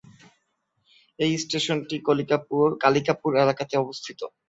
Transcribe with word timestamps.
এই 1.19 1.31
স্টেশনটি 1.37 1.95
কালিকাপুর 2.83 3.31
এলাকাতে 3.35 3.73
অবস্থিত। 3.77 4.19